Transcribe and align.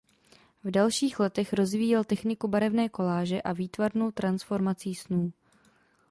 V 0.63 0.71
dalších 0.71 1.19
letech 1.19 1.53
rozvíjel 1.53 2.03
techniku 2.03 2.47
barevné 2.47 2.89
koláže 2.89 3.41
a 3.41 3.53
výtvarnou 3.53 4.11
transformací 4.11 4.95
snů. 4.95 5.31